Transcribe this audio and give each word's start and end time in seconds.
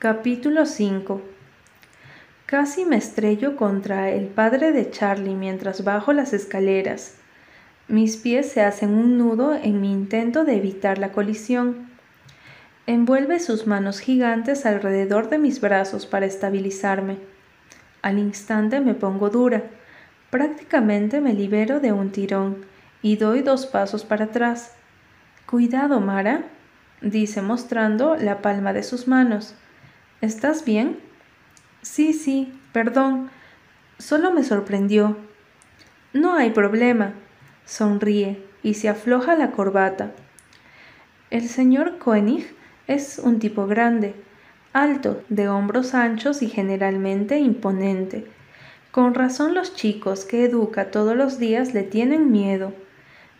Capítulo 0.00 0.64
5 0.64 1.20
Casi 2.46 2.86
me 2.86 2.96
estrello 2.96 3.54
contra 3.54 4.08
el 4.08 4.28
padre 4.28 4.72
de 4.72 4.90
Charlie 4.90 5.34
mientras 5.34 5.84
bajo 5.84 6.14
las 6.14 6.32
escaleras. 6.32 7.16
Mis 7.86 8.16
pies 8.16 8.50
se 8.50 8.62
hacen 8.62 8.94
un 8.94 9.18
nudo 9.18 9.54
en 9.54 9.82
mi 9.82 9.92
intento 9.92 10.44
de 10.44 10.56
evitar 10.56 10.96
la 10.96 11.12
colisión. 11.12 11.90
Envuelve 12.86 13.40
sus 13.40 13.66
manos 13.66 14.00
gigantes 14.00 14.64
alrededor 14.64 15.28
de 15.28 15.36
mis 15.36 15.60
brazos 15.60 16.06
para 16.06 16.24
estabilizarme. 16.24 17.18
Al 18.00 18.18
instante 18.18 18.80
me 18.80 18.94
pongo 18.94 19.28
dura. 19.28 19.64
Prácticamente 20.30 21.20
me 21.20 21.34
libero 21.34 21.78
de 21.78 21.92
un 21.92 22.10
tirón 22.10 22.64
y 23.02 23.16
doy 23.16 23.42
dos 23.42 23.66
pasos 23.66 24.06
para 24.06 24.24
atrás. 24.24 24.72
Cuidado, 25.44 26.00
Mara, 26.00 26.44
dice 27.02 27.42
mostrando 27.42 28.16
la 28.16 28.40
palma 28.40 28.72
de 28.72 28.82
sus 28.82 29.06
manos. 29.06 29.56
¿Estás 30.20 30.66
bien? 30.66 30.98
Sí, 31.80 32.12
sí, 32.12 32.52
perdón. 32.74 33.30
Solo 33.96 34.30
me 34.32 34.44
sorprendió. 34.44 35.16
No 36.12 36.34
hay 36.34 36.50
problema. 36.50 37.14
Sonríe 37.64 38.44
y 38.62 38.74
se 38.74 38.90
afloja 38.90 39.34
la 39.34 39.50
corbata. 39.52 40.12
El 41.30 41.48
señor 41.48 41.96
Koenig 41.96 42.54
es 42.86 43.18
un 43.18 43.38
tipo 43.38 43.66
grande, 43.66 44.14
alto, 44.74 45.22
de 45.30 45.48
hombros 45.48 45.94
anchos 45.94 46.42
y 46.42 46.50
generalmente 46.50 47.38
imponente. 47.38 48.26
Con 48.90 49.14
razón 49.14 49.54
los 49.54 49.74
chicos 49.74 50.26
que 50.26 50.44
educa 50.44 50.90
todos 50.90 51.16
los 51.16 51.38
días 51.38 51.72
le 51.72 51.82
tienen 51.82 52.30
miedo. 52.30 52.74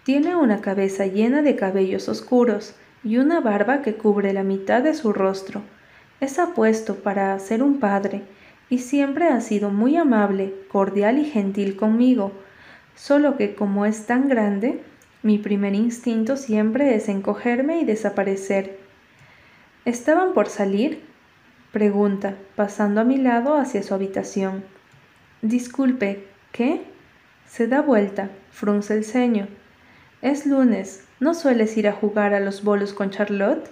Tiene 0.02 0.34
una 0.34 0.62
cabeza 0.62 1.04
llena 1.04 1.42
de 1.42 1.56
cabellos 1.56 2.08
oscuros 2.08 2.74
y 3.04 3.18
una 3.18 3.40
barba 3.40 3.82
que 3.82 3.96
cubre 3.96 4.32
la 4.32 4.44
mitad 4.44 4.82
de 4.82 4.94
su 4.94 5.12
rostro 5.12 5.62
es 6.20 6.38
apuesto 6.38 6.96
para 6.96 7.38
ser 7.38 7.62
un 7.62 7.80
padre 7.80 8.22
y 8.68 8.78
siempre 8.78 9.28
ha 9.28 9.40
sido 9.40 9.70
muy 9.70 9.96
amable, 9.96 10.54
cordial 10.70 11.18
y 11.18 11.24
gentil 11.24 11.76
conmigo, 11.76 12.32
solo 12.94 13.36
que 13.36 13.54
como 13.54 13.86
es 13.86 14.06
tan 14.06 14.28
grande, 14.28 14.82
mi 15.22 15.38
primer 15.38 15.74
instinto 15.74 16.36
siempre 16.36 16.94
es 16.94 17.08
encogerme 17.08 17.80
y 17.80 17.84
desaparecer. 17.84 18.78
¿Estaban 19.84 20.34
por 20.34 20.48
salir? 20.48 21.02
pregunta, 21.72 22.34
pasando 22.56 23.00
a 23.00 23.04
mi 23.04 23.16
lado 23.16 23.56
hacia 23.56 23.82
su 23.82 23.94
habitación. 23.94 24.64
Disculpe, 25.42 26.26
¿qué? 26.52 26.82
Se 27.46 27.66
da 27.66 27.80
vuelta, 27.80 28.30
frunce 28.50 28.94
el 28.94 29.04
ceño. 29.04 29.48
Es 30.20 30.46
lunes, 30.46 31.04
¿no 31.18 31.34
sueles 31.34 31.76
ir 31.76 31.88
a 31.88 31.92
jugar 31.92 32.34
a 32.34 32.40
los 32.40 32.62
bolos 32.62 32.92
con 32.92 33.10
Charlotte? 33.10 33.70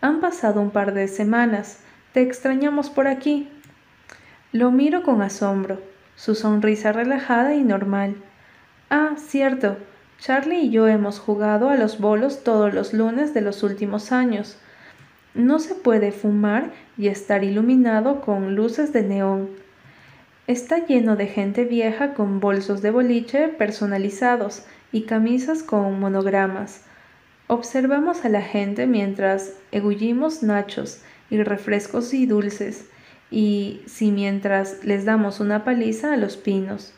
Han 0.00 0.20
pasado 0.20 0.60
un 0.60 0.70
par 0.70 0.94
de 0.94 1.08
semanas. 1.08 1.78
Te 2.16 2.22
extrañamos 2.22 2.88
por 2.88 3.08
aquí. 3.08 3.46
Lo 4.50 4.70
miro 4.70 5.02
con 5.02 5.20
asombro, 5.20 5.82
su 6.14 6.34
sonrisa 6.34 6.90
relajada 6.90 7.54
y 7.54 7.62
normal. 7.62 8.16
Ah, 8.88 9.16
cierto. 9.18 9.76
Charlie 10.18 10.60
y 10.60 10.70
yo 10.70 10.88
hemos 10.88 11.18
jugado 11.18 11.68
a 11.68 11.76
los 11.76 12.00
bolos 12.00 12.42
todos 12.42 12.72
los 12.72 12.94
lunes 12.94 13.34
de 13.34 13.42
los 13.42 13.62
últimos 13.62 14.12
años. 14.12 14.56
No 15.34 15.58
se 15.58 15.74
puede 15.74 16.10
fumar 16.10 16.72
y 16.96 17.08
estar 17.08 17.44
iluminado 17.44 18.22
con 18.22 18.54
luces 18.54 18.94
de 18.94 19.02
neón. 19.02 19.50
Está 20.46 20.86
lleno 20.86 21.16
de 21.16 21.26
gente 21.26 21.66
vieja 21.66 22.14
con 22.14 22.40
bolsos 22.40 22.80
de 22.80 22.92
boliche 22.92 23.48
personalizados 23.48 24.64
y 24.90 25.02
camisas 25.02 25.62
con 25.62 26.00
monogramas. 26.00 26.82
Observamos 27.46 28.24
a 28.24 28.30
la 28.30 28.40
gente 28.40 28.86
mientras 28.86 29.52
egullimos 29.70 30.42
nachos 30.42 31.02
y 31.30 31.42
refrescos 31.42 32.14
y 32.14 32.26
dulces, 32.26 32.86
y 33.30 33.82
si 33.86 34.12
mientras 34.12 34.84
les 34.84 35.04
damos 35.04 35.40
una 35.40 35.64
paliza 35.64 36.12
a 36.12 36.16
los 36.16 36.36
pinos. 36.36 36.92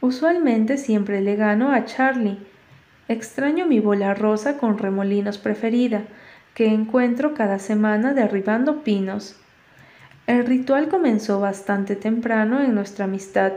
Usualmente 0.00 0.76
siempre 0.78 1.20
le 1.20 1.36
gano 1.36 1.72
a 1.72 1.84
Charlie. 1.84 2.38
Extraño 3.08 3.66
mi 3.66 3.80
bola 3.80 4.14
rosa 4.14 4.58
con 4.58 4.78
remolinos 4.78 5.38
preferida, 5.38 6.04
que 6.54 6.66
encuentro 6.66 7.34
cada 7.34 7.58
semana 7.58 8.14
derribando 8.14 8.82
pinos. 8.82 9.36
El 10.26 10.44
ritual 10.44 10.88
comenzó 10.88 11.38
bastante 11.38 11.96
temprano 11.96 12.60
en 12.62 12.74
nuestra 12.74 13.04
amistad. 13.04 13.52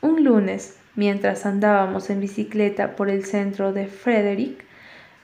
Un 0.00 0.24
lunes, 0.24 0.76
mientras 0.94 1.46
andábamos 1.46 2.10
en 2.10 2.20
bicicleta 2.20 2.96
por 2.96 3.08
el 3.08 3.24
centro 3.24 3.72
de 3.72 3.86
Frederick, 3.86 4.64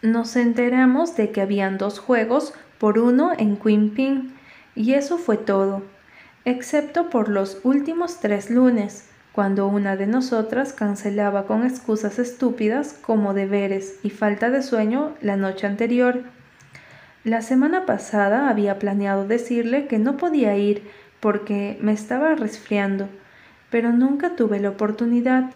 nos 0.02 0.36
enteramos 0.36 1.16
de 1.16 1.30
que 1.30 1.40
habían 1.40 1.78
dos 1.78 1.98
juegos 1.98 2.54
por 2.82 2.98
uno 2.98 3.30
en 3.38 3.58
Queen 3.58 4.34
y 4.74 4.94
eso 4.94 5.16
fue 5.16 5.36
todo, 5.36 5.84
excepto 6.44 7.10
por 7.10 7.28
los 7.28 7.60
últimos 7.62 8.18
tres 8.18 8.50
lunes, 8.50 9.08
cuando 9.30 9.68
una 9.68 9.94
de 9.94 10.08
nosotras 10.08 10.72
cancelaba 10.72 11.46
con 11.46 11.64
excusas 11.64 12.18
estúpidas 12.18 12.94
como 12.94 13.34
deberes 13.34 14.00
y 14.02 14.10
falta 14.10 14.50
de 14.50 14.64
sueño 14.64 15.12
la 15.20 15.36
noche 15.36 15.68
anterior. 15.68 16.24
La 17.22 17.40
semana 17.40 17.86
pasada 17.86 18.48
había 18.48 18.80
planeado 18.80 19.28
decirle 19.28 19.86
que 19.86 20.00
no 20.00 20.16
podía 20.16 20.56
ir 20.56 20.82
porque 21.20 21.78
me 21.80 21.92
estaba 21.92 22.34
resfriando, 22.34 23.08
pero 23.70 23.92
nunca 23.92 24.34
tuve 24.34 24.58
la 24.58 24.70
oportunidad. 24.70 25.52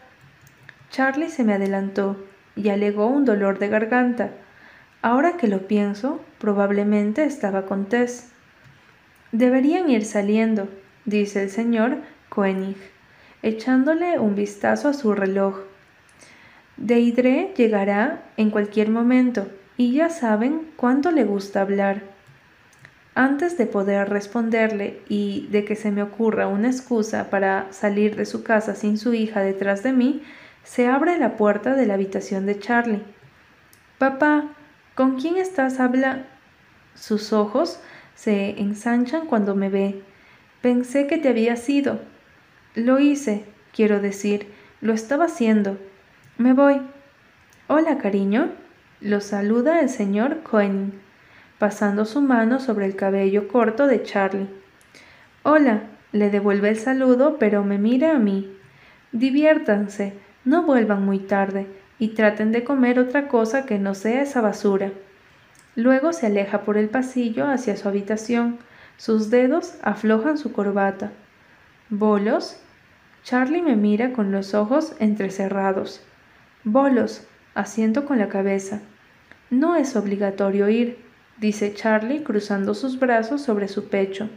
Charlie 0.90 1.28
se 1.28 1.42
me 1.42 1.54
adelantó 1.54 2.24
y 2.54 2.68
alegó 2.68 3.08
un 3.08 3.24
dolor 3.24 3.58
de 3.58 3.66
garganta. 3.66 4.30
Ahora 5.02 5.36
que 5.36 5.48
lo 5.48 5.66
pienso, 5.66 6.20
probablemente 6.38 7.24
estaba 7.24 7.66
con 7.66 7.86
Tess. 7.86 8.30
Deberían 9.32 9.90
ir 9.90 10.04
saliendo, 10.04 10.68
dice 11.04 11.42
el 11.42 11.50
señor 11.50 11.98
Koenig, 12.28 12.76
echándole 13.42 14.18
un 14.18 14.34
vistazo 14.34 14.88
a 14.88 14.94
su 14.94 15.14
reloj. 15.14 15.60
Deidre 16.76 17.52
llegará 17.56 18.22
en 18.36 18.50
cualquier 18.50 18.90
momento 18.90 19.48
y 19.76 19.92
ya 19.92 20.10
saben 20.10 20.68
cuánto 20.76 21.10
le 21.10 21.24
gusta 21.24 21.60
hablar. 21.60 22.02
Antes 23.14 23.56
de 23.56 23.64
poder 23.64 24.10
responderle 24.10 25.00
y 25.08 25.46
de 25.50 25.64
que 25.64 25.74
se 25.74 25.90
me 25.90 26.02
ocurra 26.02 26.48
una 26.48 26.68
excusa 26.68 27.30
para 27.30 27.66
salir 27.70 28.14
de 28.16 28.26
su 28.26 28.42
casa 28.42 28.74
sin 28.74 28.98
su 28.98 29.14
hija 29.14 29.40
detrás 29.40 29.82
de 29.82 29.92
mí, 29.92 30.22
se 30.64 30.86
abre 30.86 31.16
la 31.18 31.36
puerta 31.36 31.74
de 31.74 31.86
la 31.86 31.94
habitación 31.94 32.44
de 32.44 32.58
Charlie. 32.58 33.02
Papá, 33.98 34.55
¿con 34.96 35.20
quién 35.20 35.36
estás 35.36 35.78
hablando? 35.78 36.24
Sus 36.94 37.34
ojos 37.34 37.78
se 38.14 38.58
ensanchan 38.58 39.26
cuando 39.26 39.54
me 39.54 39.68
ve. 39.68 40.02
Pensé 40.62 41.06
que 41.06 41.18
te 41.18 41.28
había 41.28 41.54
ido. 41.68 42.00
Lo 42.74 42.98
hice, 42.98 43.44
quiero 43.74 44.00
decir, 44.00 44.48
lo 44.80 44.94
estaba 44.94 45.26
haciendo. 45.26 45.78
Me 46.38 46.54
voy. 46.54 46.80
Hola, 47.68 47.98
cariño. 47.98 48.50
Lo 49.02 49.20
saluda 49.20 49.80
el 49.80 49.90
señor 49.90 50.42
Cohen, 50.42 50.94
pasando 51.58 52.06
su 52.06 52.22
mano 52.22 52.58
sobre 52.58 52.86
el 52.86 52.96
cabello 52.96 53.48
corto 53.48 53.86
de 53.86 54.02
Charlie. 54.02 54.48
Hola, 55.42 55.82
le 56.12 56.30
devuelve 56.30 56.70
el 56.70 56.78
saludo, 56.78 57.36
pero 57.38 57.62
me 57.62 57.76
mira 57.76 58.16
a 58.16 58.18
mí. 58.18 58.50
Diviértanse, 59.12 60.14
no 60.46 60.62
vuelvan 60.62 61.04
muy 61.04 61.18
tarde 61.18 61.66
y 61.98 62.08
traten 62.08 62.52
de 62.52 62.64
comer 62.64 62.98
otra 62.98 63.28
cosa 63.28 63.66
que 63.66 63.78
no 63.78 63.94
sea 63.94 64.22
esa 64.22 64.40
basura. 64.40 64.92
Luego 65.74 66.12
se 66.12 66.26
aleja 66.26 66.62
por 66.62 66.76
el 66.78 66.88
pasillo 66.88 67.46
hacia 67.46 67.76
su 67.76 67.88
habitación. 67.88 68.58
Sus 68.96 69.30
dedos 69.30 69.74
aflojan 69.82 70.38
su 70.38 70.52
corbata. 70.52 71.12
¿Bolos? 71.90 72.58
Charlie 73.22 73.62
me 73.62 73.76
mira 73.76 74.12
con 74.12 74.32
los 74.32 74.54
ojos 74.54 74.94
entrecerrados. 74.98 76.02
Bolos, 76.64 77.26
asiento 77.54 78.06
con 78.06 78.18
la 78.18 78.28
cabeza. 78.28 78.80
No 79.50 79.76
es 79.76 79.96
obligatorio 79.96 80.68
ir, 80.68 80.98
dice 81.38 81.74
Charlie 81.74 82.22
cruzando 82.22 82.74
sus 82.74 82.98
brazos 82.98 83.42
sobre 83.42 83.68
su 83.68 83.88
pecho. 83.88 84.28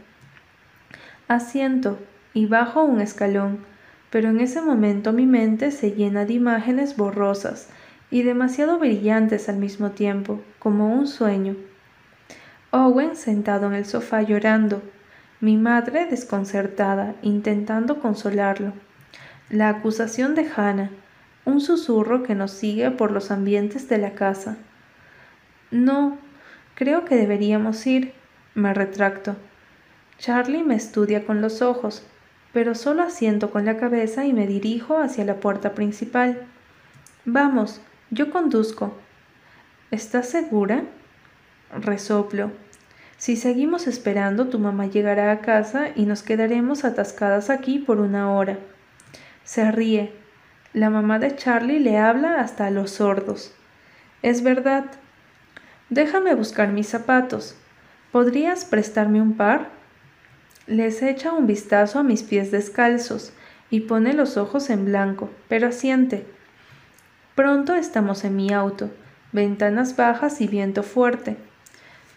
Asiento 1.26 1.98
y 2.34 2.46
bajo 2.46 2.84
un 2.84 3.00
escalón 3.00 3.69
pero 4.10 4.28
en 4.28 4.40
ese 4.40 4.60
momento 4.60 5.12
mi 5.12 5.26
mente 5.26 5.70
se 5.70 5.92
llena 5.92 6.24
de 6.24 6.34
imágenes 6.34 6.96
borrosas 6.96 7.68
y 8.10 8.22
demasiado 8.22 8.78
brillantes 8.78 9.48
al 9.48 9.56
mismo 9.56 9.92
tiempo, 9.92 10.40
como 10.58 10.92
un 10.92 11.06
sueño. 11.06 11.56
Owen 12.72 13.16
sentado 13.16 13.68
en 13.68 13.74
el 13.74 13.86
sofá 13.86 14.22
llorando, 14.22 14.82
mi 15.40 15.56
madre 15.56 16.06
desconcertada, 16.06 17.14
intentando 17.22 18.00
consolarlo. 18.00 18.72
La 19.48 19.68
acusación 19.68 20.34
de 20.34 20.48
Hannah, 20.54 20.90
un 21.44 21.60
susurro 21.60 22.22
que 22.22 22.34
nos 22.34 22.50
sigue 22.50 22.90
por 22.90 23.10
los 23.10 23.30
ambientes 23.30 23.88
de 23.88 23.98
la 23.98 24.12
casa. 24.12 24.56
No, 25.70 26.18
creo 26.74 27.04
que 27.04 27.16
deberíamos 27.16 27.86
ir, 27.86 28.12
me 28.54 28.74
retracto. 28.74 29.36
Charlie 30.18 30.62
me 30.62 30.74
estudia 30.74 31.24
con 31.24 31.40
los 31.40 31.62
ojos, 31.62 32.04
pero 32.52 32.74
solo 32.74 33.02
asiento 33.02 33.50
con 33.50 33.64
la 33.64 33.76
cabeza 33.76 34.26
y 34.26 34.32
me 34.32 34.46
dirijo 34.46 34.98
hacia 34.98 35.24
la 35.24 35.36
puerta 35.36 35.74
principal. 35.74 36.46
Vamos, 37.24 37.80
yo 38.10 38.30
conduzco. 38.30 38.96
¿Estás 39.90 40.28
segura? 40.28 40.84
Resoplo. 41.72 42.50
Si 43.16 43.36
seguimos 43.36 43.86
esperando, 43.86 44.48
tu 44.48 44.58
mamá 44.58 44.86
llegará 44.86 45.30
a 45.30 45.40
casa 45.40 45.88
y 45.94 46.06
nos 46.06 46.22
quedaremos 46.22 46.84
atascadas 46.84 47.50
aquí 47.50 47.78
por 47.78 48.00
una 48.00 48.32
hora. 48.32 48.58
Se 49.44 49.70
ríe. 49.70 50.12
La 50.72 50.90
mamá 50.90 51.18
de 51.18 51.34
Charlie 51.36 51.80
le 51.80 51.98
habla 51.98 52.40
hasta 52.40 52.66
a 52.66 52.70
los 52.70 52.92
sordos. 52.92 53.52
Es 54.22 54.42
verdad. 54.42 54.86
Déjame 55.88 56.34
buscar 56.34 56.68
mis 56.68 56.88
zapatos. 56.88 57.56
¿Podrías 58.12 58.64
prestarme 58.64 59.20
un 59.20 59.36
par? 59.36 59.79
Les 60.66 61.02
echa 61.02 61.32
un 61.32 61.46
vistazo 61.46 61.98
a 61.98 62.02
mis 62.02 62.22
pies 62.22 62.50
descalzos 62.50 63.32
y 63.70 63.80
pone 63.80 64.12
los 64.12 64.36
ojos 64.36 64.70
en 64.70 64.84
blanco, 64.84 65.30
pero 65.48 65.68
asiente. 65.68 66.26
Pronto 67.34 67.74
estamos 67.74 68.24
en 68.24 68.36
mi 68.36 68.52
auto, 68.52 68.90
ventanas 69.32 69.96
bajas 69.96 70.40
y 70.40 70.48
viento 70.48 70.82
fuerte. 70.82 71.36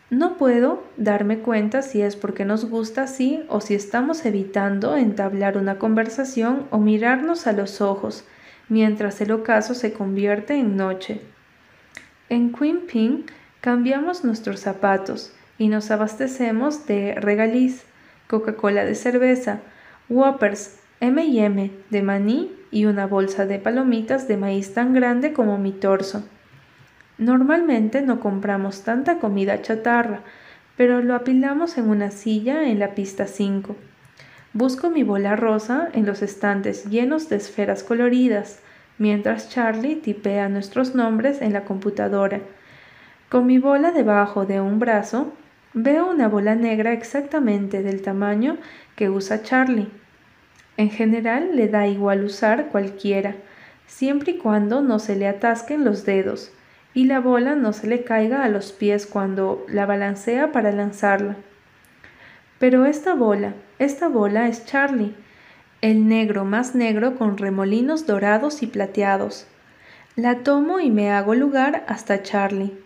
No 0.10 0.38
puedo 0.38 0.84
darme 0.98 1.40
cuenta 1.40 1.82
si 1.82 2.02
es 2.02 2.16
porque 2.16 2.46
nos 2.46 2.66
gusta 2.66 3.04
así 3.04 3.44
o 3.50 3.62
si 3.62 3.74
estamos 3.74 4.26
evitando 4.26 4.96
entablar 4.96 5.58
una 5.58 5.80
conversación 5.80 6.68
o 6.70 6.78
mirarnos 6.78 7.48
a 7.48 7.54
los 7.54 7.82
ojos 7.82 8.26
mientras 8.70 9.22
el 9.22 9.32
ocaso 9.32 9.74
se 9.74 9.94
convierte 9.94 10.56
en 10.56 10.78
noche. 10.78 11.22
En 12.30 12.54
Queen 12.54 12.82
Pin 12.88 13.26
cambiamos 13.62 14.24
nuestros 14.24 14.60
zapatos 14.60 15.34
y 15.58 15.68
nos 15.68 15.92
abastecemos 15.92 16.86
de 16.86 17.16
regaliz, 17.16 17.84
Coca-Cola 18.34 18.84
de 18.84 18.96
cerveza, 18.96 19.60
Whoppers, 20.10 20.80
M&M 21.02 21.70
de 21.92 22.02
maní 22.02 22.52
y 22.72 22.86
una 22.86 23.06
bolsa 23.06 23.46
de 23.46 23.60
palomitas 23.60 24.28
de 24.28 24.38
maíz 24.38 24.74
tan 24.74 24.96
grande 24.96 25.34
como 25.34 25.60
mi 25.60 25.72
torso. 25.72 26.24
Normalmente 27.20 28.02
no 28.02 28.20
compramos 28.20 28.82
tanta 28.82 29.20
comida 29.20 29.62
chatarra, 29.62 30.22
pero 30.76 31.04
lo 31.04 31.14
apilamos 31.14 31.78
en 31.78 31.88
una 31.88 32.10
silla 32.10 32.68
en 32.68 32.80
la 32.80 32.96
pista 32.96 33.28
5. 33.28 33.76
Busco 34.54 34.90
mi 34.90 35.04
bola 35.04 35.36
rosa 35.36 35.90
en 35.94 36.08
los 36.08 36.24
estantes 36.24 36.86
llenos 36.86 37.30
de 37.30 37.36
esferas 37.36 37.84
coloridas, 37.84 38.62
mientras 38.98 39.50
Charlie 39.50 39.98
tipea 39.98 40.50
nuestros 40.50 40.96
nombres 40.96 41.40
en 41.40 41.54
la 41.54 41.66
computadora. 41.66 42.40
Con 43.30 43.46
mi 43.46 43.60
bola 43.60 43.92
debajo 43.92 44.48
de 44.48 44.60
un 44.60 44.80
brazo, 44.80 45.34
veo 45.74 46.10
una 46.10 46.28
bola 46.28 46.56
negra 46.56 46.94
exactamente 46.94 47.82
del 47.82 48.02
tamaño 48.02 48.58
que 48.96 49.10
usa 49.10 49.42
Charlie. 49.42 49.90
En 50.78 50.90
general 50.90 51.56
le 51.56 51.68
da 51.68 51.88
igual 51.88 52.24
usar 52.24 52.68
cualquiera, 52.68 53.36
siempre 53.88 54.34
y 54.34 54.38
cuando 54.38 54.82
no 54.82 55.00
se 55.00 55.16
le 55.16 55.28
atasquen 55.28 55.84
los 55.84 56.06
dedos 56.06 56.52
y 56.94 57.06
la 57.06 57.20
bola 57.20 57.56
no 57.56 57.74
se 57.74 57.88
le 57.88 58.04
caiga 58.04 58.44
a 58.44 58.50
los 58.50 58.72
pies 58.72 59.08
cuando 59.08 59.66
la 59.68 59.86
balancea 59.86 60.52
para 60.52 60.72
lanzarla. 60.72 61.38
Pero 62.60 62.86
esta 62.86 63.16
bola, 63.16 63.54
esta 63.80 64.08
bola 64.08 64.48
es 64.48 64.66
Charlie, 64.66 65.16
el 65.82 66.08
negro 66.08 66.46
más 66.46 66.76
negro 66.76 67.16
con 67.16 67.38
remolinos 67.38 68.06
dorados 68.06 68.62
y 68.64 68.68
plateados. 68.68 69.48
La 70.16 70.40
tomo 70.40 70.80
y 70.80 70.92
me 70.92 71.12
hago 71.12 71.34
lugar 71.34 71.84
hasta 71.88 72.22
Charlie. 72.22 72.83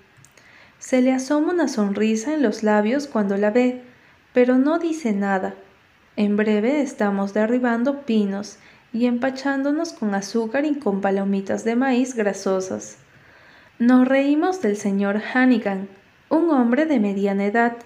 Se 0.79 1.01
le 1.01 1.11
asoma 1.11 1.53
una 1.53 1.67
sonrisa 1.67 2.33
en 2.33 2.43
los 2.43 2.63
labios 2.63 3.07
cuando 3.07 3.35
la 3.37 3.51
ve, 3.51 3.81
pero 4.33 4.57
no 4.57 4.79
dice 4.79 5.11
nada. 5.11 5.55
En 6.15 6.37
breve 6.37 6.81
estamos 6.81 7.33
derribando 7.33 8.01
pinos 8.01 8.57
y 8.93 9.05
empachándonos 9.05 9.93
con 9.93 10.15
azúcar 10.15 10.65
y 10.65 10.75
con 10.75 11.01
palomitas 11.01 11.63
de 11.63 11.75
maíz 11.75 12.15
grasosas. 12.15 12.97
Nos 13.79 14.07
reímos 14.07 14.61
del 14.61 14.77
señor 14.77 15.21
Hannigan, 15.33 15.87
un 16.29 16.49
hombre 16.49 16.85
de 16.85 16.99
mediana 16.99 17.45
edad, 17.45 17.77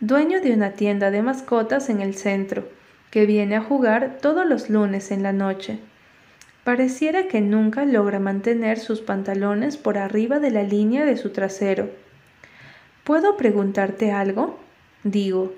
dueño 0.00 0.40
de 0.40 0.52
una 0.52 0.72
tienda 0.72 1.10
de 1.10 1.22
mascotas 1.22 1.88
en 1.88 2.00
el 2.00 2.14
centro, 2.14 2.68
que 3.10 3.26
viene 3.26 3.56
a 3.56 3.62
jugar 3.62 4.18
todos 4.20 4.46
los 4.46 4.68
lunes 4.68 5.10
en 5.10 5.22
la 5.22 5.32
noche. 5.32 5.78
Pareciera 6.64 7.28
que 7.28 7.40
nunca 7.40 7.86
logra 7.86 8.18
mantener 8.18 8.78
sus 8.78 9.00
pantalones 9.00 9.76
por 9.76 9.96
arriba 9.96 10.38
de 10.38 10.50
la 10.50 10.62
línea 10.62 11.06
de 11.06 11.16
su 11.16 11.30
trasero. 11.30 11.88
¿Puedo 13.08 13.38
preguntarte 13.38 14.12
algo? 14.12 14.58
Digo, 15.02 15.54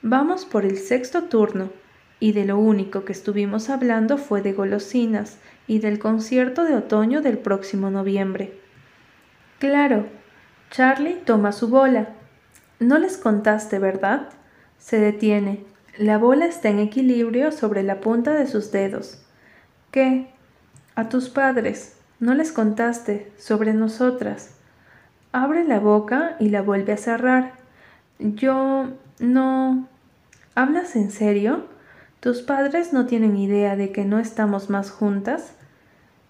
vamos 0.00 0.46
por 0.46 0.64
el 0.64 0.78
sexto 0.78 1.24
turno, 1.24 1.68
y 2.20 2.32
de 2.32 2.46
lo 2.46 2.56
único 2.58 3.04
que 3.04 3.12
estuvimos 3.12 3.68
hablando 3.68 4.16
fue 4.16 4.40
de 4.40 4.54
golosinas 4.54 5.36
y 5.66 5.80
del 5.80 5.98
concierto 5.98 6.64
de 6.64 6.74
otoño 6.74 7.20
del 7.20 7.36
próximo 7.36 7.90
noviembre. 7.90 8.58
Claro. 9.58 10.06
Charlie 10.70 11.20
toma 11.22 11.52
su 11.52 11.68
bola. 11.68 12.14
No 12.80 12.96
les 12.96 13.18
contaste, 13.18 13.78
¿verdad? 13.78 14.30
Se 14.78 14.98
detiene. 14.98 15.66
La 15.98 16.16
bola 16.16 16.46
está 16.46 16.70
en 16.70 16.78
equilibrio 16.78 17.52
sobre 17.52 17.82
la 17.82 18.00
punta 18.00 18.32
de 18.32 18.46
sus 18.46 18.72
dedos. 18.72 19.22
¿Qué? 19.90 20.30
A 20.94 21.10
tus 21.10 21.28
padres. 21.28 21.98
No 22.20 22.32
les 22.32 22.52
contaste 22.52 23.30
sobre 23.36 23.74
nosotras. 23.74 24.55
Abre 25.38 25.64
la 25.64 25.80
boca 25.80 26.34
y 26.40 26.48
la 26.48 26.62
vuelve 26.62 26.94
a 26.94 26.96
cerrar. 26.96 27.52
Yo 28.18 28.86
no. 29.18 29.86
¿Hablas 30.54 30.96
en 30.96 31.10
serio? 31.10 31.66
¿Tus 32.20 32.40
padres 32.40 32.94
no 32.94 33.04
tienen 33.04 33.36
idea 33.36 33.76
de 33.76 33.92
que 33.92 34.06
no 34.06 34.18
estamos 34.18 34.70
más 34.70 34.90
juntas? 34.90 35.52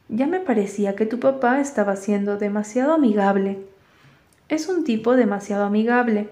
Ya 0.08 0.26
me 0.26 0.40
parecía 0.40 0.96
que 0.96 1.06
tu 1.06 1.20
papá 1.20 1.60
estaba 1.60 1.94
siendo 1.94 2.36
demasiado 2.36 2.94
amigable. 2.94 3.60
Es 4.48 4.68
un 4.68 4.82
tipo 4.82 5.14
demasiado 5.14 5.66
amigable. 5.66 6.28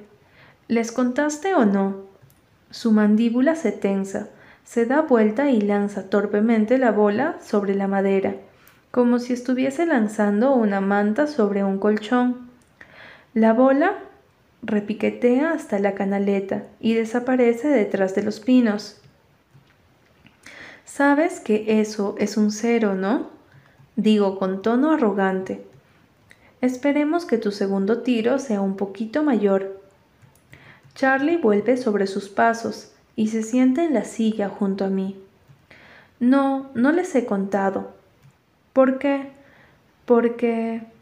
¿Les 0.67 0.91
contaste 0.91 1.55
o 1.55 1.65
no? 1.65 1.99
Su 2.71 2.91
mandíbula 2.91 3.55
se 3.55 3.71
tensa, 3.71 4.31
se 4.65 4.85
da 4.85 5.03
vuelta 5.03 5.49
y 5.49 5.61
lanza 5.61 6.11
torpemente 6.11 6.79
la 6.79 6.91
bola 6.91 7.37
sobre 7.41 7.77
la 7.77 7.87
madera, 7.87 8.35
como 8.91 9.21
si 9.21 9.33
estuviese 9.33 9.87
lanzando 9.87 10.57
una 10.57 10.81
manta 10.81 11.29
sobre 11.29 11.63
un 11.63 11.79
colchón. 11.79 12.53
La 13.35 13.53
bola 13.53 13.99
repiquetea 14.63 15.51
hasta 15.51 15.79
la 15.79 15.95
canaleta 15.95 16.65
y 16.81 16.95
desaparece 16.95 17.69
detrás 17.69 18.15
de 18.15 18.23
los 18.23 18.41
pinos. 18.41 19.01
Sabes 20.85 21.41
que 21.41 21.81
eso 21.81 22.15
es 22.19 22.37
un 22.37 22.53
cero, 22.53 22.95
¿no? 22.95 23.35
digo 23.97 24.39
con 24.39 24.63
tono 24.63 24.93
arrogante. 24.93 25.65
Esperemos 26.61 27.25
que 27.27 27.39
tu 27.39 27.53
segundo 27.53 28.03
tiro 28.03 28.39
sea 28.39 28.61
un 28.61 28.77
poquito 28.77 29.23
mayor. 29.23 29.81
Charlie 30.95 31.37
vuelve 31.37 31.77
sobre 31.77 32.07
sus 32.07 32.29
pasos 32.29 32.93
y 33.17 33.29
se 33.29 33.43
sienta 33.43 33.85
en 33.85 33.95
la 33.95 34.05
silla 34.05 34.49
junto 34.49 34.85
a 34.85 34.89
mí. 34.89 35.21
No, 36.21 36.71
no 36.75 36.93
les 36.93 37.15
he 37.15 37.27
contado. 37.27 37.93
¿Por 38.73 38.99
qué? 38.99 39.31
Porque... 40.05 40.94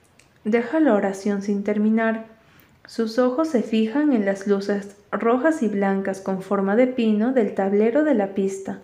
Deja 0.45 0.81
la 0.81 0.95
oración 0.95 1.43
sin 1.43 1.63
terminar. 1.63 2.27
Sus 2.85 3.19
ojos 3.19 3.49
se 3.49 3.63
fijan 3.63 4.13
en 4.13 4.25
las 4.25 4.47
luces 4.49 4.97
rojas 5.13 5.63
y 5.63 5.69
blancas 5.69 6.21
con 6.21 6.43
forma 6.43 6.75
de 6.75 6.89
pino 6.89 7.33
del 7.33 7.55
tablero 7.55 8.03
de 8.03 8.15
la 8.15 8.35
pista. 8.35 8.81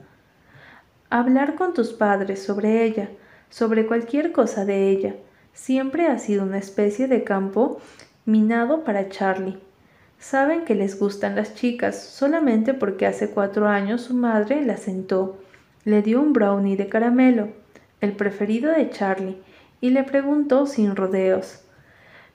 Hablar 1.10 1.56
con 1.56 1.74
tus 1.74 1.92
padres 1.92 2.40
sobre 2.40 2.84
ella, 2.84 3.08
sobre 3.50 3.86
cualquier 3.86 4.30
cosa 4.30 4.64
de 4.64 4.90
ella. 4.90 5.16
Siempre 5.52 6.06
ha 6.06 6.18
sido 6.18 6.44
una 6.44 6.58
especie 6.58 7.08
de 7.08 7.24
campo 7.24 7.80
minado 8.24 8.84
para 8.84 9.08
Charlie. 9.08 9.58
Saben 10.20 10.64
que 10.64 10.74
les 10.74 10.98
gustan 10.98 11.34
las 11.34 11.54
chicas 11.54 12.00
solamente 12.00 12.74
porque 12.74 13.06
hace 13.06 13.30
cuatro 13.30 13.66
años 13.66 14.02
su 14.02 14.14
madre 14.14 14.64
la 14.64 14.76
sentó, 14.76 15.38
le 15.84 16.02
dio 16.02 16.20
un 16.20 16.32
brownie 16.32 16.76
de 16.76 16.88
caramelo, 16.88 17.48
el 18.00 18.12
preferido 18.12 18.70
de 18.70 18.90
Charlie, 18.90 19.42
y 19.80 19.90
le 19.90 20.04
preguntó 20.04 20.66
sin 20.66 20.96
rodeos. 20.96 21.64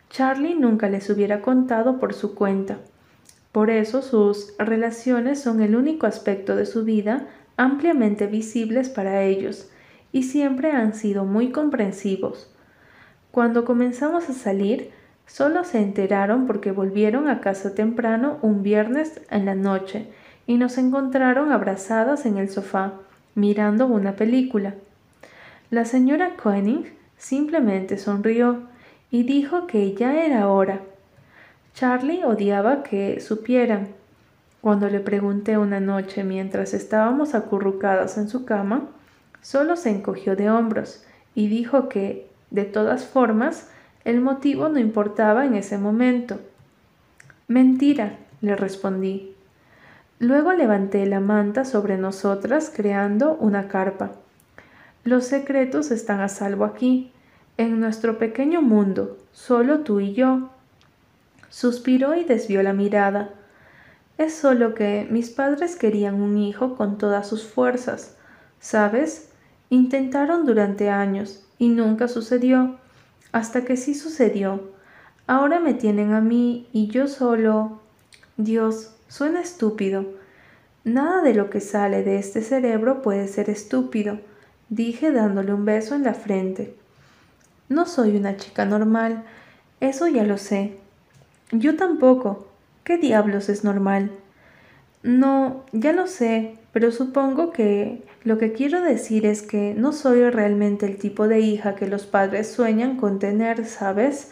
Charlie 0.09 0.55
nunca 0.55 0.89
les 0.89 1.09
hubiera 1.09 1.41
contado 1.41 1.99
por 1.99 2.13
su 2.13 2.35
cuenta. 2.35 2.77
Por 3.51 3.69
eso 3.69 4.01
sus 4.01 4.53
relaciones 4.57 5.41
son 5.41 5.61
el 5.61 5.75
único 5.75 6.07
aspecto 6.07 6.55
de 6.55 6.65
su 6.65 6.83
vida 6.83 7.27
ampliamente 7.57 8.27
visibles 8.27 8.89
para 8.89 9.23
ellos, 9.23 9.69
y 10.11 10.23
siempre 10.23 10.71
han 10.71 10.93
sido 10.93 11.25
muy 11.25 11.51
comprensivos. 11.51 12.51
Cuando 13.31 13.65
comenzamos 13.65 14.29
a 14.29 14.33
salir, 14.33 14.91
solo 15.25 15.63
se 15.63 15.79
enteraron 15.79 16.45
porque 16.45 16.71
volvieron 16.71 17.27
a 17.27 17.41
casa 17.41 17.73
temprano 17.73 18.37
un 18.41 18.61
viernes 18.61 19.21
en 19.31 19.45
la 19.45 19.55
noche 19.55 20.07
y 20.45 20.57
nos 20.57 20.77
encontraron 20.77 21.51
abrazadas 21.51 22.25
en 22.25 22.37
el 22.37 22.49
sofá, 22.49 22.93
mirando 23.33 23.87
una 23.87 24.15
película. 24.15 24.75
La 25.71 25.85
señora 25.85 26.35
Koenig 26.35 26.93
simplemente 27.17 27.97
sonrió 27.97 28.63
y 29.09 29.23
dijo 29.23 29.67
que 29.67 29.93
ya 29.93 30.25
era 30.25 30.47
hora. 30.49 30.81
Charlie 31.73 32.23
odiaba 32.23 32.83
que 32.83 33.19
supieran. 33.19 33.89
Cuando 34.61 34.89
le 34.89 34.99
pregunté 34.99 35.57
una 35.57 35.79
noche 35.79 36.23
mientras 36.23 36.73
estábamos 36.73 37.35
acurrucadas 37.35 38.17
en 38.17 38.29
su 38.29 38.45
cama, 38.45 38.87
Solo 39.43 39.75
se 39.75 39.89
encogió 39.89 40.37
de 40.37 40.49
hombros 40.49 41.03
y 41.35 41.49
dijo 41.49 41.89
que, 41.89 42.29
de 42.49 42.63
todas 42.63 43.05
formas, 43.05 43.69
el 44.05 44.21
motivo 44.21 44.69
no 44.69 44.79
importaba 44.79 45.45
en 45.45 45.55
ese 45.55 45.77
momento. 45.77 46.39
Mentira, 47.49 48.17
le 48.39 48.55
respondí. 48.55 49.35
Luego 50.17 50.53
levanté 50.53 51.05
la 51.05 51.19
manta 51.19 51.65
sobre 51.65 51.97
nosotras 51.97 52.71
creando 52.73 53.35
una 53.35 53.67
carpa. 53.67 54.13
Los 55.03 55.25
secretos 55.25 55.91
están 55.91 56.21
a 56.21 56.29
salvo 56.29 56.63
aquí, 56.63 57.11
en 57.57 57.81
nuestro 57.81 58.17
pequeño 58.17 58.61
mundo, 58.61 59.17
solo 59.33 59.79
tú 59.81 59.99
y 59.99 60.13
yo. 60.13 60.49
Suspiró 61.49 62.15
y 62.15 62.23
desvió 62.23 62.63
la 62.63 62.71
mirada. 62.71 63.31
Es 64.17 64.33
solo 64.33 64.73
que 64.73 65.05
mis 65.11 65.29
padres 65.29 65.75
querían 65.75 66.21
un 66.21 66.37
hijo 66.37 66.75
con 66.75 66.97
todas 66.97 67.27
sus 67.27 67.43
fuerzas, 67.43 68.15
¿sabes? 68.59 69.29
Intentaron 69.69 70.45
durante 70.45 70.89
años 70.89 71.45
y 71.57 71.67
nunca 71.67 72.07
sucedió, 72.07 72.77
hasta 73.33 73.65
que 73.65 73.75
sí 73.75 73.95
sucedió. 73.95 74.71
Ahora 75.27 75.59
me 75.59 75.73
tienen 75.73 76.13
a 76.13 76.21
mí 76.21 76.69
y 76.71 76.87
yo 76.87 77.07
solo... 77.07 77.81
Dios, 78.37 78.95
suena 79.09 79.41
estúpido. 79.41 80.05
Nada 80.85 81.21
de 81.21 81.33
lo 81.33 81.49
que 81.49 81.59
sale 81.59 82.03
de 82.03 82.17
este 82.17 82.41
cerebro 82.41 83.01
puede 83.01 83.27
ser 83.27 83.49
estúpido, 83.49 84.19
dije 84.69 85.11
dándole 85.11 85.53
un 85.53 85.65
beso 85.65 85.95
en 85.95 86.03
la 86.03 86.13
frente. 86.13 86.75
No 87.69 87.85
soy 87.85 88.15
una 88.17 88.37
chica 88.37 88.65
normal, 88.65 89.23
eso 89.79 90.07
ya 90.07 90.23
lo 90.23 90.37
sé. 90.37 90.77
Yo 91.51 91.75
tampoco. 91.75 92.47
¿Qué 92.83 92.97
diablos 92.97 93.49
es 93.49 93.63
normal? 93.63 94.11
No, 95.03 95.63
ya 95.71 95.93
lo 95.93 96.07
sé, 96.07 96.57
pero 96.71 96.91
supongo 96.91 97.51
que 97.51 98.03
lo 98.23 98.37
que 98.37 98.53
quiero 98.53 98.81
decir 98.81 99.25
es 99.25 99.41
que 99.41 99.73
no 99.73 99.91
soy 99.93 100.29
realmente 100.29 100.85
el 100.85 100.97
tipo 100.97 101.27
de 101.27 101.39
hija 101.39 101.75
que 101.75 101.87
los 101.87 102.05
padres 102.05 102.51
sueñan 102.51 102.97
con 102.97 103.19
tener, 103.19 103.65
¿sabes? 103.65 104.31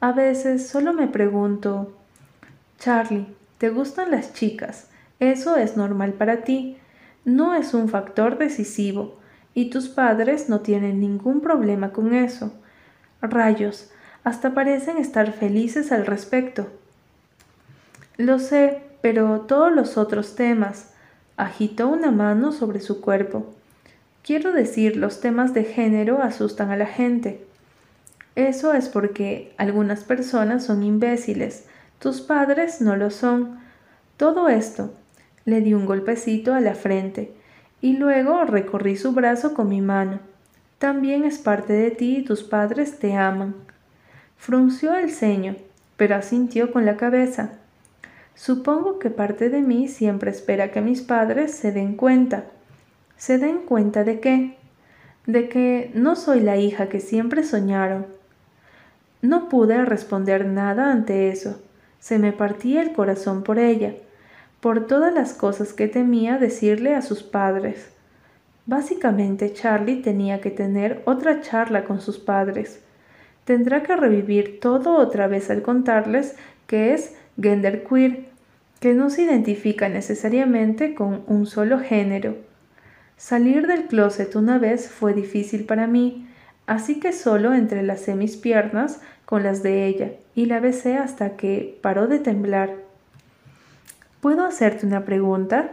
A 0.00 0.12
veces 0.12 0.66
solo 0.66 0.92
me 0.92 1.08
pregunto, 1.08 1.92
Charlie, 2.78 3.26
¿te 3.58 3.70
gustan 3.70 4.10
las 4.10 4.32
chicas? 4.32 4.88
Eso 5.20 5.56
es 5.56 5.76
normal 5.76 6.12
para 6.12 6.42
ti. 6.42 6.76
No 7.24 7.54
es 7.54 7.74
un 7.74 7.88
factor 7.88 8.38
decisivo, 8.38 9.16
y 9.56 9.70
tus 9.70 9.88
padres 9.88 10.50
no 10.50 10.60
tienen 10.60 11.00
ningún 11.00 11.40
problema 11.40 11.90
con 11.90 12.14
eso. 12.14 12.52
Rayos, 13.22 13.90
hasta 14.22 14.52
parecen 14.52 14.98
estar 14.98 15.32
felices 15.32 15.92
al 15.92 16.04
respecto. 16.04 16.66
Lo 18.18 18.38
sé, 18.38 18.82
pero 19.00 19.40
todos 19.48 19.72
los 19.72 19.96
otros 19.96 20.34
temas. 20.34 20.90
Agitó 21.38 21.88
una 21.88 22.10
mano 22.10 22.52
sobre 22.52 22.80
su 22.80 23.00
cuerpo. 23.00 23.54
Quiero 24.22 24.52
decir, 24.52 24.98
los 24.98 25.22
temas 25.22 25.54
de 25.54 25.64
género 25.64 26.20
asustan 26.22 26.70
a 26.70 26.76
la 26.76 26.86
gente. 26.86 27.42
Eso 28.34 28.74
es 28.74 28.90
porque 28.90 29.54
algunas 29.56 30.04
personas 30.04 30.66
son 30.66 30.82
imbéciles, 30.82 31.64
tus 31.98 32.20
padres 32.20 32.82
no 32.82 32.94
lo 32.94 33.10
son. 33.10 33.58
Todo 34.18 34.50
esto. 34.50 34.92
Le 35.46 35.62
di 35.62 35.72
un 35.72 35.86
golpecito 35.86 36.52
a 36.52 36.60
la 36.60 36.74
frente 36.74 37.35
y 37.80 37.96
luego 37.96 38.44
recorrí 38.44 38.96
su 38.96 39.12
brazo 39.12 39.54
con 39.54 39.68
mi 39.68 39.80
mano. 39.80 40.20
También 40.78 41.24
es 41.24 41.38
parte 41.38 41.72
de 41.72 41.90
ti 41.90 42.18
y 42.18 42.24
tus 42.24 42.42
padres 42.42 42.98
te 42.98 43.14
aman. 43.14 43.54
Frunció 44.36 44.94
el 44.94 45.10
ceño, 45.10 45.56
pero 45.96 46.16
asintió 46.16 46.72
con 46.72 46.84
la 46.84 46.96
cabeza. 46.96 47.52
Supongo 48.34 48.98
que 48.98 49.08
parte 49.08 49.48
de 49.48 49.62
mí 49.62 49.88
siempre 49.88 50.30
espera 50.30 50.70
que 50.70 50.82
mis 50.82 51.00
padres 51.00 51.52
se 51.52 51.72
den 51.72 51.96
cuenta. 51.96 52.44
¿Se 53.16 53.38
den 53.38 53.58
cuenta 53.58 54.04
de 54.04 54.20
qué? 54.20 54.56
De 55.26 55.48
que 55.48 55.90
no 55.94 56.16
soy 56.16 56.40
la 56.40 56.58
hija 56.58 56.88
que 56.88 57.00
siempre 57.00 57.42
soñaron. 57.42 58.06
No 59.22 59.48
pude 59.48 59.84
responder 59.86 60.44
nada 60.44 60.92
ante 60.92 61.30
eso. 61.30 61.60
Se 61.98 62.18
me 62.18 62.32
partía 62.32 62.82
el 62.82 62.92
corazón 62.92 63.42
por 63.42 63.58
ella, 63.58 63.94
por 64.60 64.86
todas 64.86 65.12
las 65.12 65.32
cosas 65.32 65.72
que 65.72 65.88
temía 65.88 66.38
decirle 66.38 66.94
a 66.94 67.02
sus 67.02 67.22
padres. 67.22 67.90
Básicamente 68.66 69.52
Charlie 69.52 70.02
tenía 70.02 70.40
que 70.40 70.50
tener 70.50 71.02
otra 71.04 71.40
charla 71.40 71.84
con 71.84 72.00
sus 72.00 72.18
padres 72.18 72.80
tendrá 73.46 73.84
que 73.84 73.96
revivir 73.96 74.60
todo 74.60 74.98
otra 74.98 75.28
vez 75.28 75.50
al 75.50 75.62
contarles 75.62 76.36
que 76.66 76.92
es 76.92 77.14
genderqueer, 77.40 78.26
que 78.80 78.92
no 78.92 79.08
se 79.08 79.22
identifica 79.22 79.88
necesariamente 79.88 80.94
con 80.94 81.22
un 81.28 81.46
solo 81.46 81.78
género. 81.78 82.36
Salir 83.16 83.66
del 83.66 83.86
closet 83.86 84.34
una 84.34 84.58
vez 84.58 84.90
fue 84.90 85.14
difícil 85.14 85.64
para 85.64 85.86
mí, 85.86 86.28
así 86.66 86.98
que 86.98 87.12
solo 87.12 87.54
entrelacé 87.54 88.16
mis 88.16 88.36
piernas 88.36 89.00
con 89.24 89.44
las 89.44 89.62
de 89.62 89.86
ella 89.86 90.10
y 90.34 90.46
la 90.46 90.60
besé 90.60 90.96
hasta 90.96 91.36
que 91.36 91.78
paró 91.80 92.08
de 92.08 92.18
temblar. 92.18 92.85
¿Puedo 94.20 94.44
hacerte 94.44 94.86
una 94.86 95.04
pregunta? 95.04 95.72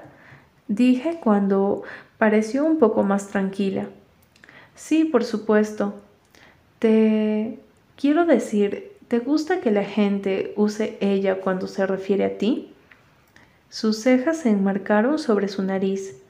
dije 0.67 1.19
cuando 1.21 1.83
pareció 2.17 2.65
un 2.65 2.79
poco 2.79 3.03
más 3.03 3.27
tranquila. 3.27 3.87
Sí, 4.75 5.05
por 5.05 5.23
supuesto. 5.23 5.95
Te... 6.79 7.59
Quiero 7.95 8.25
decir, 8.25 8.91
¿te 9.07 9.19
gusta 9.19 9.61
que 9.61 9.71
la 9.71 9.83
gente 9.83 10.53
use 10.55 10.97
ella 10.99 11.41
cuando 11.41 11.67
se 11.67 11.85
refiere 11.85 12.25
a 12.25 12.37
ti? 12.37 12.73
Sus 13.69 14.01
cejas 14.01 14.37
se 14.37 14.49
enmarcaron 14.49 15.19
sobre 15.19 15.47
su 15.47 15.63
nariz. 15.63 16.21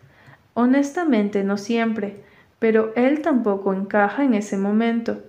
Honestamente, 0.53 1.43
no 1.43 1.57
siempre, 1.57 2.23
pero 2.59 2.93
él 2.95 3.21
tampoco 3.21 3.73
encaja 3.73 4.23
en 4.23 4.33
ese 4.33 4.57
momento. 4.57 5.21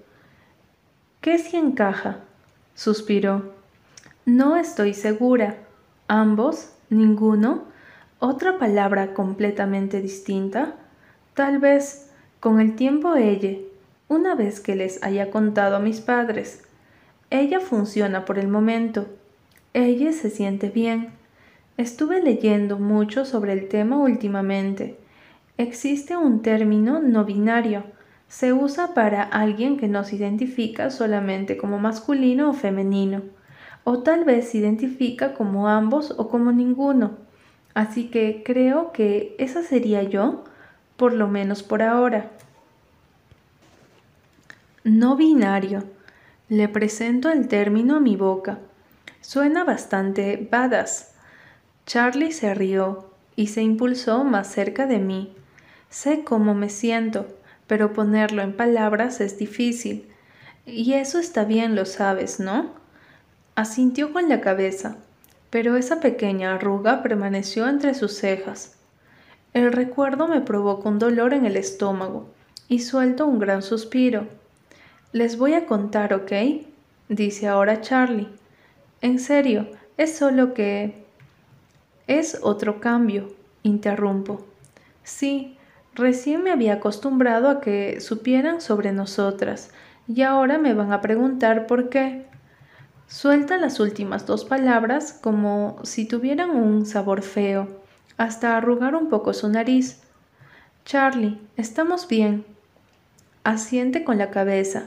¿Qué 1.20 1.38
si 1.38 1.56
encaja? 1.56 2.18
suspiró. 2.74 3.54
No 4.26 4.56
estoy 4.56 4.92
segura. 4.94 5.56
¿Ambos? 6.08 6.73
¿Ninguno? 6.94 7.64
¿Otra 8.20 8.56
palabra 8.56 9.14
completamente 9.14 10.00
distinta? 10.00 10.76
Tal 11.34 11.58
vez, 11.58 12.12
con 12.38 12.60
el 12.60 12.76
tiempo 12.76 13.16
ella, 13.16 13.58
una 14.06 14.36
vez 14.36 14.60
que 14.60 14.76
les 14.76 15.02
haya 15.02 15.32
contado 15.32 15.74
a 15.74 15.80
mis 15.80 16.00
padres. 16.00 16.62
Ella 17.30 17.58
funciona 17.58 18.24
por 18.24 18.38
el 18.38 18.46
momento. 18.46 19.08
Ella 19.72 20.12
se 20.12 20.30
siente 20.30 20.68
bien. 20.68 21.08
Estuve 21.78 22.22
leyendo 22.22 22.78
mucho 22.78 23.24
sobre 23.24 23.54
el 23.54 23.66
tema 23.66 23.98
últimamente. 23.98 24.96
Existe 25.58 26.16
un 26.16 26.42
término 26.42 27.00
no 27.00 27.24
binario. 27.24 27.82
Se 28.28 28.52
usa 28.52 28.94
para 28.94 29.24
alguien 29.24 29.78
que 29.78 29.88
no 29.88 30.04
se 30.04 30.14
identifica 30.14 30.90
solamente 30.90 31.56
como 31.56 31.80
masculino 31.80 32.50
o 32.50 32.52
femenino, 32.52 33.22
o 33.84 33.98
tal 33.98 34.24
vez 34.24 34.50
se 34.50 34.58
identifica 34.58 35.34
como 35.34 35.68
ambos 35.68 36.14
o 36.16 36.28
como 36.28 36.52
ninguno. 36.52 37.18
Así 37.74 38.08
que 38.08 38.42
creo 38.44 38.92
que 38.92 39.34
esa 39.38 39.62
sería 39.62 40.02
yo, 40.02 40.44
por 40.96 41.12
lo 41.12 41.28
menos 41.28 41.62
por 41.62 41.82
ahora. 41.82 42.30
No 44.84 45.16
binario. 45.16 45.84
Le 46.48 46.68
presento 46.68 47.30
el 47.30 47.48
término 47.48 47.96
a 47.96 48.00
mi 48.00 48.16
boca. 48.16 48.58
Suena 49.20 49.64
bastante 49.64 50.48
badass. 50.50 51.14
Charlie 51.86 52.32
se 52.32 52.54
rió 52.54 53.10
y 53.34 53.48
se 53.48 53.62
impulsó 53.62 54.24
más 54.24 54.48
cerca 54.48 54.86
de 54.86 54.98
mí. 54.98 55.34
Sé 55.88 56.22
cómo 56.22 56.54
me 56.54 56.68
siento, 56.68 57.26
pero 57.66 57.92
ponerlo 57.92 58.42
en 58.42 58.56
palabras 58.56 59.20
es 59.20 59.38
difícil. 59.38 60.08
Y 60.66 60.94
eso 60.94 61.18
está 61.18 61.44
bien, 61.44 61.74
lo 61.74 61.86
sabes, 61.86 62.40
¿no? 62.40 62.83
Asintió 63.56 64.12
con 64.12 64.28
la 64.28 64.40
cabeza, 64.40 64.96
pero 65.50 65.76
esa 65.76 66.00
pequeña 66.00 66.56
arruga 66.56 67.04
permaneció 67.04 67.68
entre 67.68 67.94
sus 67.94 68.14
cejas. 68.14 68.74
El 69.52 69.72
recuerdo 69.72 70.26
me 70.26 70.40
provoca 70.40 70.88
un 70.88 70.98
dolor 70.98 71.32
en 71.32 71.46
el 71.46 71.56
estómago 71.56 72.26
y 72.68 72.80
suelto 72.80 73.26
un 73.26 73.38
gran 73.38 73.62
suspiro. 73.62 74.26
Les 75.12 75.38
voy 75.38 75.54
a 75.54 75.66
contar, 75.66 76.12
¿ok? 76.12 76.32
Dice 77.08 77.46
ahora 77.46 77.80
Charlie. 77.80 78.26
En 79.00 79.20
serio, 79.20 79.68
es 79.96 80.16
solo 80.16 80.52
que... 80.54 81.04
Es 82.08 82.40
otro 82.42 82.80
cambio, 82.80 83.32
interrumpo. 83.62 84.44
Sí, 85.04 85.56
recién 85.94 86.42
me 86.42 86.50
había 86.50 86.74
acostumbrado 86.74 87.48
a 87.48 87.60
que 87.60 88.00
supieran 88.00 88.60
sobre 88.60 88.90
nosotras, 88.90 89.70
y 90.08 90.22
ahora 90.22 90.58
me 90.58 90.74
van 90.74 90.92
a 90.92 91.00
preguntar 91.00 91.68
por 91.68 91.88
qué. 91.88 92.26
Suelta 93.06 93.58
las 93.58 93.80
últimas 93.80 94.26
dos 94.26 94.44
palabras 94.44 95.12
como 95.12 95.78
si 95.82 96.06
tuvieran 96.06 96.50
un 96.50 96.86
sabor 96.86 97.22
feo, 97.22 97.68
hasta 98.16 98.56
arrugar 98.56 98.94
un 98.94 99.08
poco 99.08 99.34
su 99.34 99.48
nariz. 99.48 100.00
Charlie, 100.84 101.38
estamos 101.56 102.08
bien. 102.08 102.44
Asiente 103.44 104.04
con 104.04 104.16
la 104.16 104.30
cabeza, 104.30 104.84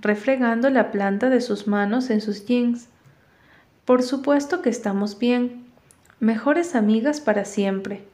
refregando 0.00 0.70
la 0.70 0.92
planta 0.92 1.28
de 1.28 1.40
sus 1.40 1.66
manos 1.66 2.10
en 2.10 2.20
sus 2.20 2.46
jeans. 2.46 2.88
Por 3.84 4.02
supuesto 4.02 4.62
que 4.62 4.70
estamos 4.70 5.18
bien, 5.18 5.66
mejores 6.20 6.74
amigas 6.74 7.20
para 7.20 7.44
siempre. 7.44 8.06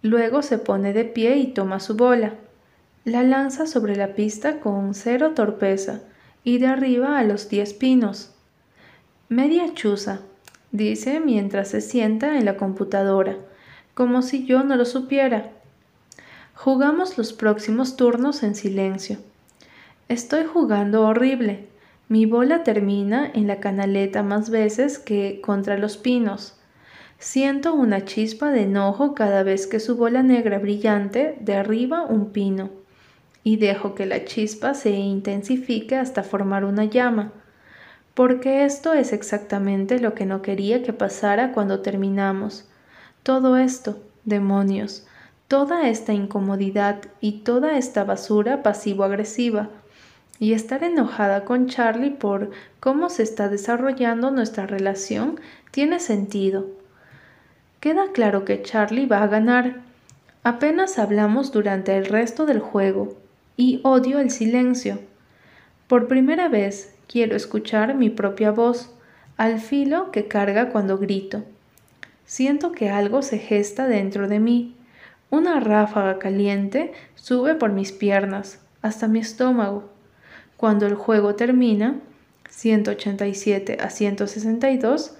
Luego 0.00 0.42
se 0.42 0.58
pone 0.58 0.92
de 0.92 1.04
pie 1.04 1.36
y 1.36 1.48
toma 1.48 1.78
su 1.80 1.96
bola. 1.96 2.34
La 3.04 3.22
lanza 3.22 3.66
sobre 3.66 3.96
la 3.96 4.14
pista 4.14 4.60
con 4.60 4.94
cero 4.94 5.32
torpeza 5.34 6.00
y 6.42 6.58
de 6.58 6.66
arriba 6.66 7.18
a 7.18 7.24
los 7.24 7.48
diez 7.48 7.74
pinos. 7.74 8.33
Media 9.30 9.72
chuza, 9.72 10.20
dice 10.70 11.18
mientras 11.18 11.68
se 11.68 11.80
sienta 11.80 12.36
en 12.36 12.44
la 12.44 12.58
computadora, 12.58 13.38
como 13.94 14.20
si 14.20 14.44
yo 14.44 14.62
no 14.64 14.76
lo 14.76 14.84
supiera. 14.84 15.50
Jugamos 16.54 17.16
los 17.16 17.32
próximos 17.32 17.96
turnos 17.96 18.42
en 18.42 18.54
silencio. 18.54 19.16
Estoy 20.10 20.44
jugando 20.44 21.06
horrible. 21.06 21.66
Mi 22.08 22.26
bola 22.26 22.64
termina 22.64 23.30
en 23.32 23.46
la 23.46 23.60
canaleta 23.60 24.22
más 24.22 24.50
veces 24.50 24.98
que 24.98 25.40
contra 25.40 25.78
los 25.78 25.96
pinos. 25.96 26.58
Siento 27.18 27.72
una 27.72 28.04
chispa 28.04 28.50
de 28.50 28.64
enojo 28.64 29.14
cada 29.14 29.42
vez 29.42 29.66
que 29.66 29.80
su 29.80 29.96
bola 29.96 30.22
negra 30.22 30.58
brillante 30.58 31.38
derriba 31.40 32.02
un 32.02 32.30
pino 32.30 32.68
y 33.42 33.56
dejo 33.56 33.94
que 33.94 34.04
la 34.04 34.26
chispa 34.26 34.74
se 34.74 34.90
intensifique 34.90 35.96
hasta 35.96 36.22
formar 36.22 36.66
una 36.66 36.84
llama, 36.84 37.32
porque 38.14 38.64
esto 38.64 38.92
es 38.92 39.12
exactamente 39.12 39.98
lo 39.98 40.14
que 40.14 40.26
no 40.26 40.42
quería 40.42 40.82
que 40.82 40.92
pasara 40.92 41.52
cuando 41.52 41.80
terminamos. 41.80 42.68
Todo 43.22 43.56
esto, 43.56 44.02
demonios, 44.24 45.06
toda 45.48 45.88
esta 45.88 46.12
incomodidad 46.12 47.02
y 47.20 47.40
toda 47.40 47.76
esta 47.76 48.04
basura 48.04 48.62
pasivo-agresiva, 48.62 49.70
y 50.40 50.52
estar 50.52 50.82
enojada 50.82 51.44
con 51.44 51.68
Charlie 51.68 52.10
por 52.10 52.50
cómo 52.80 53.08
se 53.08 53.22
está 53.22 53.48
desarrollando 53.48 54.32
nuestra 54.32 54.66
relación 54.66 55.40
tiene 55.70 56.00
sentido 56.00 56.66
Queda 57.84 58.12
claro 58.12 58.46
que 58.46 58.62
Charlie 58.62 59.04
va 59.04 59.22
a 59.22 59.26
ganar. 59.26 59.82
Apenas 60.42 60.98
hablamos 60.98 61.52
durante 61.52 61.94
el 61.98 62.06
resto 62.06 62.46
del 62.46 62.58
juego 62.58 63.14
y 63.58 63.80
odio 63.82 64.20
el 64.20 64.30
silencio. 64.30 65.00
Por 65.86 66.08
primera 66.08 66.48
vez 66.48 66.93
quiero 67.08 67.36
escuchar 67.36 67.94
mi 67.94 68.10
propia 68.10 68.50
voz, 68.50 68.90
al 69.36 69.60
filo 69.60 70.10
que 70.10 70.28
carga 70.28 70.70
cuando 70.70 70.98
grito. 70.98 71.44
Siento 72.24 72.72
que 72.72 72.90
algo 72.90 73.22
se 73.22 73.38
gesta 73.38 73.86
dentro 73.86 74.28
de 74.28 74.40
mí. 74.40 74.76
Una 75.30 75.60
ráfaga 75.60 76.18
caliente 76.18 76.92
sube 77.14 77.54
por 77.54 77.72
mis 77.72 77.92
piernas, 77.92 78.60
hasta 78.82 79.08
mi 79.08 79.18
estómago. 79.18 79.90
Cuando 80.56 80.86
el 80.86 80.94
juego 80.94 81.34
termina, 81.34 82.00
187 82.48 83.78
a 83.80 83.90
162, 83.90 85.16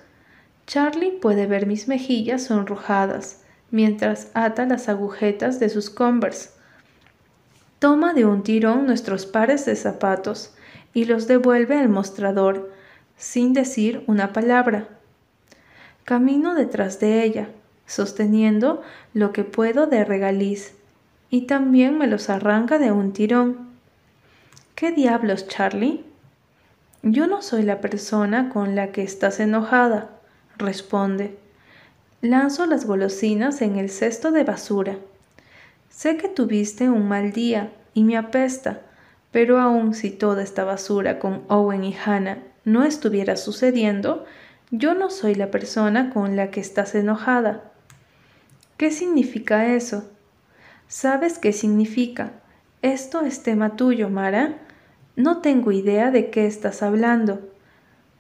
Charlie 0.67 1.11
puede 1.11 1.47
ver 1.47 1.67
mis 1.67 1.89
mejillas 1.89 2.45
sonrojadas 2.45 3.43
mientras 3.71 4.29
ata 4.35 4.67
las 4.67 4.89
agujetas 4.89 5.59
de 5.59 5.69
sus 5.69 5.91
Converse. 5.91 6.51
Toma 7.81 8.15
de 8.15 8.25
un 8.25 8.43
tirón 8.43 8.87
nuestros 8.87 9.27
pares 9.27 9.67
de 9.67 9.77
zapatos 9.77 10.54
y 10.95 11.05
los 11.05 11.27
devuelve 11.27 11.79
al 11.79 11.89
mostrador, 11.89 12.73
sin 13.19 13.53
decir 13.53 14.03
una 14.07 14.33
palabra. 14.33 14.89
Camino 16.05 16.55
detrás 16.55 17.01
de 17.01 17.23
ella, 17.23 17.49
sosteniendo 17.87 18.83
lo 19.13 19.33
que 19.33 19.45
puedo 19.45 19.87
de 19.87 20.05
regaliz, 20.05 20.75
y 21.29 21.43
también 21.43 21.99
me 21.99 22.07
los 22.07 22.31
arranca 22.31 22.79
de 22.79 22.93
un 22.93 23.13
tirón. 23.13 23.69
¿Qué 24.75 24.93
diablos, 24.93 25.49
Charlie? 25.49 26.05
Yo 27.03 27.27
no 27.27 27.43
soy 27.43 27.65
la 27.65 27.81
persona 27.81 28.49
con 28.49 28.75
la 28.75 28.93
que 28.93 29.03
estás 29.03 29.41
enojada 29.41 30.11
responde. 30.59 31.37
Lanzo 32.21 32.67
las 32.67 32.87
golosinas 32.87 33.61
en 33.63 33.77
el 33.77 33.91
cesto 33.91 34.33
de 34.33 34.45
basura. 34.45 34.97
Sé 35.91 36.17
que 36.17 36.29
tuviste 36.29 36.89
un 36.89 37.09
mal 37.09 37.33
día 37.33 37.73
y 37.93 38.05
me 38.05 38.17
apesta, 38.17 38.81
pero 39.35 39.61
aun 39.61 39.95
si 39.95 40.13
toda 40.13 40.45
esta 40.45 40.63
basura 40.63 41.19
con 41.19 41.43
Owen 41.49 41.83
y 41.83 41.93
Hannah 41.93 42.39
no 42.65 42.85
estuviera 42.85 43.37
sucediendo, 43.37 44.25
yo 44.71 44.95
no 44.95 45.11
soy 45.11 45.35
la 45.35 45.51
persona 45.51 46.11
con 46.11 46.37
la 46.37 46.53
que 46.53 46.61
estás 46.61 46.95
enojada. 46.95 47.73
¿Qué 48.77 48.93
significa 48.93 49.75
eso? 49.75 50.09
¿Sabes 50.87 51.41
qué 51.41 51.53
significa? 51.53 52.31
Esto 52.81 53.23
es 53.23 53.43
tema 53.43 53.75
tuyo, 53.75 54.09
Mara. 54.09 54.55
No 55.17 55.39
tengo 55.39 55.73
idea 55.73 56.13
de 56.13 56.31
qué 56.31 56.47
estás 56.47 56.85
hablando. 56.85 57.41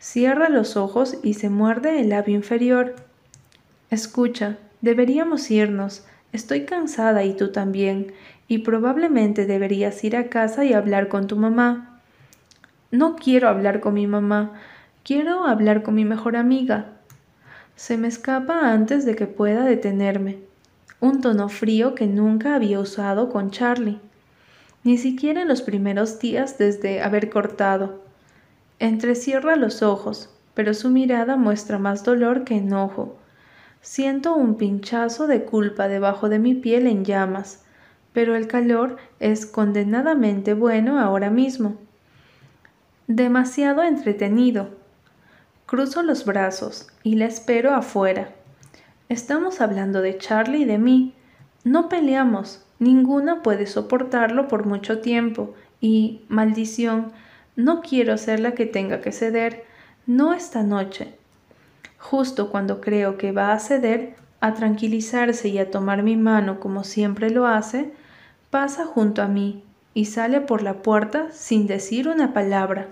Cierra 0.00 0.48
los 0.48 0.76
ojos 0.76 1.18
y 1.22 1.34
se 1.34 1.48
muerde 1.48 2.00
el 2.00 2.08
labio 2.08 2.34
inferior. 2.34 2.96
Escucha, 3.88 4.58
deberíamos 4.80 5.48
irnos. 5.52 6.04
Estoy 6.32 6.64
cansada 6.64 7.22
y 7.22 7.34
tú 7.34 7.52
también, 7.52 8.12
y 8.48 8.58
probablemente 8.58 9.46
deberías 9.46 10.02
ir 10.04 10.16
a 10.16 10.28
casa 10.28 10.64
y 10.64 10.72
hablar 10.72 11.08
con 11.08 11.26
tu 11.26 11.36
mamá. 11.36 12.00
No 12.90 13.16
quiero 13.16 13.48
hablar 13.48 13.80
con 13.80 13.94
mi 13.94 14.06
mamá, 14.06 14.52
quiero 15.02 15.46
hablar 15.46 15.82
con 15.82 15.94
mi 15.94 16.04
mejor 16.04 16.36
amiga. 16.36 16.92
Se 17.76 17.96
me 17.96 18.08
escapa 18.08 18.72
antes 18.72 19.04
de 19.04 19.16
que 19.16 19.26
pueda 19.26 19.64
detenerme. 19.64 20.38
Un 21.00 21.20
tono 21.20 21.48
frío 21.48 21.94
que 21.94 22.06
nunca 22.06 22.54
había 22.54 22.78
usado 22.78 23.30
con 23.30 23.50
Charlie, 23.50 24.00
ni 24.84 24.96
siquiera 24.96 25.42
en 25.42 25.48
los 25.48 25.62
primeros 25.62 26.18
días 26.18 26.56
desde 26.56 27.02
haber 27.02 27.30
cortado. 27.30 28.02
Entrecierra 28.78 29.56
los 29.56 29.82
ojos, 29.82 30.30
pero 30.54 30.72
su 30.72 30.90
mirada 30.90 31.36
muestra 31.36 31.78
más 31.78 32.04
dolor 32.04 32.44
que 32.44 32.56
enojo. 32.56 33.16
Siento 33.80 34.34
un 34.34 34.54
pinchazo 34.56 35.26
de 35.26 35.44
culpa 35.44 35.88
debajo 35.88 36.28
de 36.28 36.38
mi 36.38 36.54
piel 36.54 36.86
en 36.86 37.04
llamas, 37.04 37.63
pero 38.14 38.36
el 38.36 38.46
calor 38.46 38.96
es 39.20 39.44
condenadamente 39.44 40.54
bueno 40.54 40.98
ahora 40.98 41.28
mismo. 41.28 41.76
Demasiado 43.08 43.82
entretenido. 43.82 44.70
Cruzo 45.66 46.02
los 46.02 46.24
brazos 46.24 46.88
y 47.02 47.16
la 47.16 47.26
espero 47.26 47.74
afuera. 47.74 48.30
Estamos 49.10 49.60
hablando 49.60 50.00
de 50.00 50.16
Charlie 50.16 50.62
y 50.62 50.64
de 50.64 50.78
mí. 50.78 51.12
No 51.64 51.88
peleamos, 51.88 52.64
ninguna 52.78 53.42
puede 53.42 53.66
soportarlo 53.66 54.48
por 54.48 54.64
mucho 54.64 55.00
tiempo, 55.00 55.54
y, 55.80 56.22
maldición, 56.28 57.12
no 57.56 57.82
quiero 57.82 58.16
ser 58.16 58.40
la 58.40 58.52
que 58.52 58.64
tenga 58.64 59.00
que 59.00 59.12
ceder, 59.12 59.64
no 60.06 60.32
esta 60.32 60.62
noche. 60.62 61.14
Justo 61.98 62.50
cuando 62.50 62.80
creo 62.80 63.18
que 63.18 63.32
va 63.32 63.52
a 63.52 63.58
ceder, 63.58 64.14
a 64.40 64.54
tranquilizarse 64.54 65.48
y 65.48 65.58
a 65.58 65.70
tomar 65.70 66.02
mi 66.02 66.16
mano 66.16 66.60
como 66.60 66.84
siempre 66.84 67.30
lo 67.30 67.46
hace, 67.46 67.92
pasa 68.54 68.86
junto 68.86 69.20
a 69.20 69.26
mí 69.26 69.64
y 69.94 70.04
sale 70.04 70.40
por 70.40 70.62
la 70.62 70.74
puerta 70.74 71.32
sin 71.32 71.66
decir 71.66 72.08
una 72.08 72.32
palabra. 72.32 72.86